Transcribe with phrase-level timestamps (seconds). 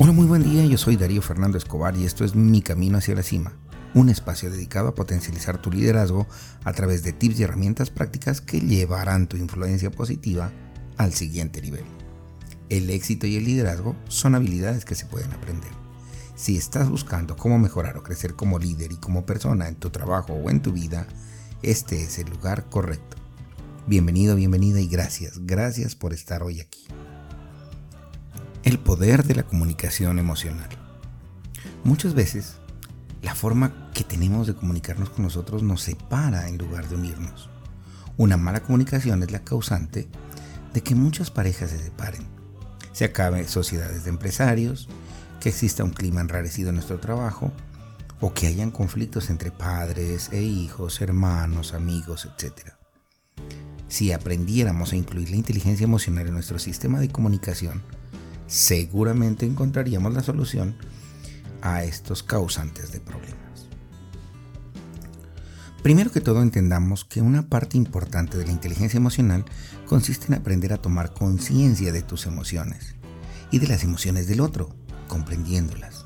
[0.00, 3.16] Hola, muy buen día, yo soy Darío Fernando Escobar y esto es Mi Camino hacia
[3.16, 3.54] la Cima,
[3.94, 6.28] un espacio dedicado a potencializar tu liderazgo
[6.62, 10.52] a través de tips y herramientas prácticas que llevarán tu influencia positiva
[10.98, 11.82] al siguiente nivel.
[12.68, 15.72] El éxito y el liderazgo son habilidades que se pueden aprender.
[16.36, 20.32] Si estás buscando cómo mejorar o crecer como líder y como persona en tu trabajo
[20.32, 21.08] o en tu vida,
[21.62, 23.16] este es el lugar correcto.
[23.88, 26.86] Bienvenido, bienvenida y gracias, gracias por estar hoy aquí.
[28.64, 30.68] El poder de la comunicación emocional.
[31.84, 32.56] Muchas veces,
[33.22, 37.48] la forma que tenemos de comunicarnos con nosotros nos separa en lugar de unirnos.
[38.16, 40.08] Una mala comunicación es la causante
[40.74, 42.26] de que muchas parejas se separen.
[42.92, 44.88] Se acaben sociedades de empresarios,
[45.40, 47.52] que exista un clima enrarecido en nuestro trabajo,
[48.20, 52.72] o que hayan conflictos entre padres e hijos, hermanos, amigos, etc.
[53.86, 57.82] Si aprendiéramos a incluir la inteligencia emocional en nuestro sistema de comunicación,
[58.48, 60.74] seguramente encontraríamos la solución
[61.62, 63.38] a estos causantes de problemas.
[65.82, 69.44] Primero que todo entendamos que una parte importante de la inteligencia emocional
[69.86, 72.96] consiste en aprender a tomar conciencia de tus emociones
[73.52, 74.74] y de las emociones del otro,
[75.06, 76.04] comprendiéndolas.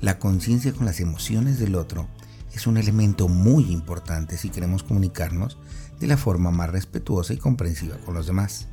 [0.00, 2.08] La conciencia con las emociones del otro
[2.52, 5.56] es un elemento muy importante si queremos comunicarnos
[6.00, 8.68] de la forma más respetuosa y comprensiva con los demás.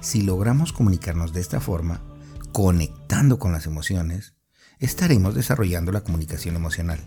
[0.00, 2.00] Si logramos comunicarnos de esta forma,
[2.52, 4.34] conectando con las emociones,
[4.78, 7.00] estaremos desarrollando la comunicación emocional.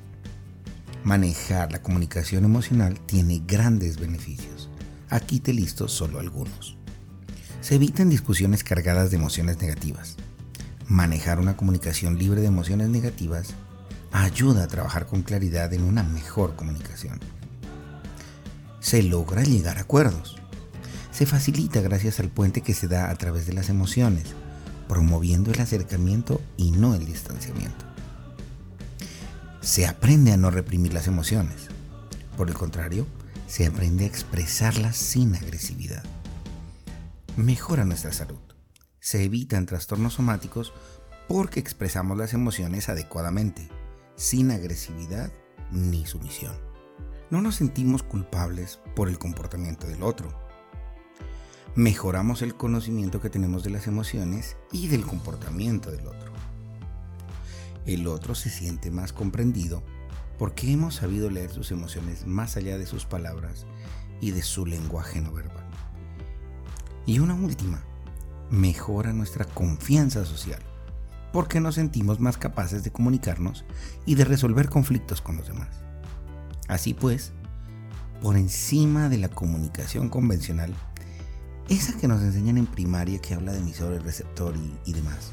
[1.06, 4.70] Manejar la comunicación emocional tiene grandes beneficios.
[5.10, 6.78] Aquí te listo solo algunos.
[7.62, 10.18] Se evitan discusiones cargadas de emociones negativas.
[10.88, 13.54] Manejar una comunicación libre de emociones negativas
[14.12, 17.22] ayuda a trabajar con claridad en una mejor comunicación.
[18.82, 20.41] Se logra llegar a acuerdos
[21.12, 24.24] se facilita gracias al puente que se da a través de las emociones,
[24.88, 27.86] promoviendo el acercamiento y no el distanciamiento.
[29.60, 31.68] Se aprende a no reprimir las emociones.
[32.38, 33.06] Por el contrario,
[33.48, 36.04] se aprende a expresarlas sin agresividad.
[37.36, 38.40] Mejora nuestra salud.
[39.00, 40.74] Se evitan trastornos somáticos
[41.28, 43.70] porque expresamos las emociones adecuadamente,
[44.16, 45.32] sin agresividad
[45.72, 46.56] ni sumisión.
[47.30, 50.51] No nos sentimos culpables por el comportamiento del otro
[51.76, 56.32] mejoramos el conocimiento que tenemos de las emociones y del comportamiento del otro.
[57.86, 59.82] El otro se siente más comprendido
[60.38, 63.66] porque hemos sabido leer sus emociones más allá de sus palabras
[64.20, 65.66] y de su lenguaje no verbal.
[67.06, 67.84] Y una última,
[68.50, 70.62] mejora nuestra confianza social
[71.32, 73.64] porque nos sentimos más capaces de comunicarnos
[74.06, 75.70] y de resolver conflictos con los demás.
[76.68, 77.32] Así pues,
[78.22, 80.76] por encima de la comunicación convencional,
[81.72, 85.32] esa que nos enseñan en primaria que habla de emisor, el receptor y, y demás.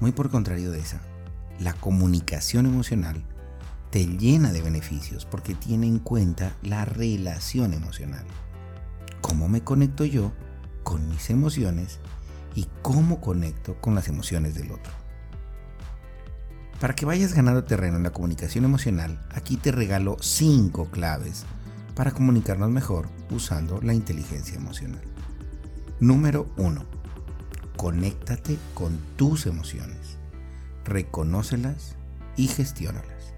[0.00, 1.00] Muy por contrario de esa,
[1.60, 3.24] la comunicación emocional
[3.90, 8.24] te llena de beneficios porque tiene en cuenta la relación emocional.
[9.20, 10.32] Cómo me conecto yo
[10.82, 12.00] con mis emociones
[12.56, 14.92] y cómo conecto con las emociones del otro.
[16.80, 21.44] Para que vayas ganando terreno en la comunicación emocional, aquí te regalo 5 claves
[21.94, 25.11] para comunicarnos mejor usando la inteligencia emocional.
[26.02, 26.84] Número 1.
[27.76, 30.18] Conéctate con tus emociones.
[30.84, 31.94] Reconócelas
[32.36, 33.34] y gestiónalas.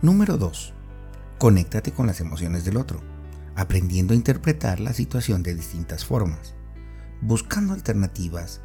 [0.00, 0.72] Número 2.
[1.38, 3.00] Conéctate con las emociones del otro,
[3.56, 6.54] aprendiendo a interpretar la situación de distintas formas,
[7.22, 8.60] buscando alternativas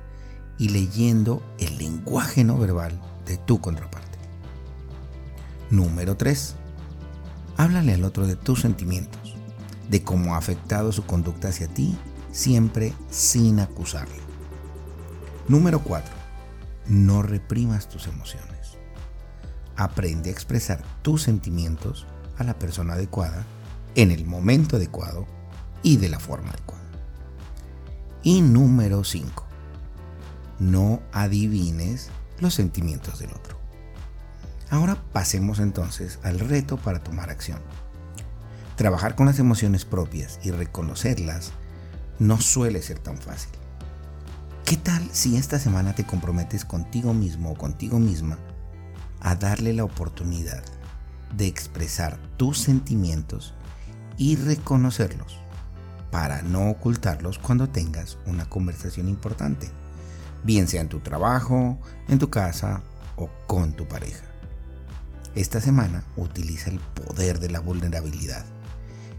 [0.59, 4.19] y leyendo el lenguaje no verbal de tu contraparte.
[5.71, 6.55] Número 3.
[7.57, 9.35] Háblale al otro de tus sentimientos,
[9.89, 11.97] de cómo ha afectado su conducta hacia ti
[12.35, 14.19] siempre sin acusarle.
[15.47, 16.13] Número 4.
[16.87, 18.77] No reprimas tus emociones.
[19.77, 22.05] Aprende a expresar tus sentimientos
[22.37, 23.45] a la persona adecuada,
[23.95, 25.25] en el momento adecuado
[25.81, 26.83] y de la forma adecuada.
[28.21, 29.45] Y número 5.
[30.59, 32.09] No adivines
[32.39, 33.57] los sentimientos del otro.
[34.69, 37.61] Ahora pasemos entonces al reto para tomar acción.
[38.75, 41.53] Trabajar con las emociones propias y reconocerlas
[42.19, 43.51] no suele ser tan fácil.
[44.65, 48.39] ¿Qué tal si esta semana te comprometes contigo mismo o contigo misma
[49.21, 50.63] a darle la oportunidad
[51.35, 53.53] de expresar tus sentimientos
[54.17, 55.37] y reconocerlos
[56.11, 59.69] para no ocultarlos cuando tengas una conversación importante,
[60.43, 61.77] bien sea en tu trabajo,
[62.07, 62.81] en tu casa
[63.17, 64.25] o con tu pareja?
[65.35, 68.45] Esta semana utiliza el poder de la vulnerabilidad.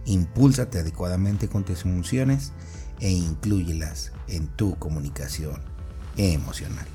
[0.06, 2.52] Impúlsate adecuadamente con tus emociones
[3.00, 5.60] e incluyelas en tu comunicación
[6.16, 6.86] emocional.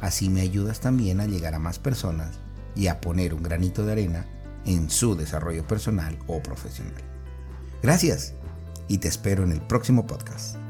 [0.00, 2.38] Así me ayudas también a llegar a más personas
[2.74, 4.26] y a poner un granito de arena
[4.64, 7.02] en su desarrollo personal o profesional.
[7.82, 8.34] Gracias
[8.88, 10.61] y te espero en el próximo podcast.